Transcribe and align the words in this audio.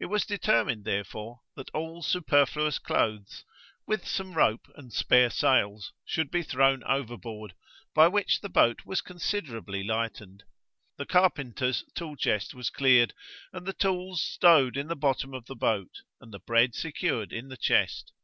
It 0.00 0.06
was 0.06 0.24
determined, 0.24 0.86
therefore, 0.86 1.42
that 1.54 1.68
all 1.74 2.00
superfluous 2.00 2.78
clothes, 2.78 3.44
with 3.86 4.08
some 4.08 4.32
rope 4.32 4.66
and 4.76 4.90
spare 4.90 5.28
sails, 5.28 5.92
should 6.06 6.30
be 6.30 6.42
thrown 6.42 6.82
overboard, 6.84 7.52
by 7.94 8.08
which 8.08 8.40
the 8.40 8.48
boat 8.48 8.86
was 8.86 9.02
considerably 9.02 9.84
lightened. 9.84 10.44
The 10.96 11.04
carpenter's 11.04 11.84
tool 11.94 12.16
chest 12.16 12.54
was 12.54 12.70
cleared, 12.70 13.12
and 13.52 13.66
the 13.66 13.74
tools 13.74 14.22
stowed 14.22 14.78
in 14.78 14.86
the 14.88 14.96
bottom 14.96 15.34
of 15.34 15.44
the 15.44 15.54
boat, 15.54 16.00
and 16.18 16.32
the 16.32 16.38
bread 16.40 16.74
secured 16.74 17.30
in 17.30 17.48
the 17.48 17.58
chest. 17.58 18.14